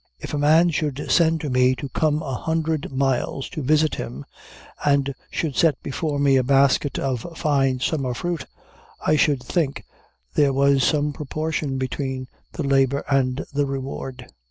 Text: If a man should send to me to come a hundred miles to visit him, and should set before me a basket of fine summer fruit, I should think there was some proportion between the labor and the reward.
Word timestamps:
If 0.17 0.33
a 0.33 0.37
man 0.39 0.71
should 0.71 1.11
send 1.11 1.41
to 1.41 1.51
me 1.51 1.75
to 1.75 1.87
come 1.87 2.23
a 2.23 2.33
hundred 2.33 2.91
miles 2.91 3.47
to 3.49 3.61
visit 3.61 3.93
him, 3.93 4.25
and 4.83 5.13
should 5.29 5.55
set 5.55 5.79
before 5.83 6.17
me 6.17 6.37
a 6.37 6.43
basket 6.43 6.97
of 6.97 7.31
fine 7.37 7.79
summer 7.81 8.15
fruit, 8.15 8.47
I 9.05 9.15
should 9.15 9.43
think 9.43 9.83
there 10.33 10.53
was 10.53 10.83
some 10.83 11.13
proportion 11.13 11.77
between 11.77 12.27
the 12.53 12.63
labor 12.63 13.03
and 13.11 13.45
the 13.53 13.67
reward. 13.67 14.25